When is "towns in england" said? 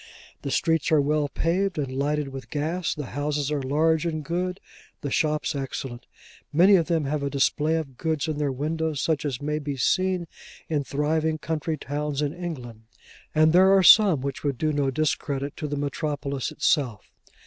11.77-12.85